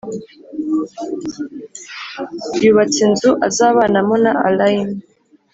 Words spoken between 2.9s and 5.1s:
inzu azabanamo na allayne.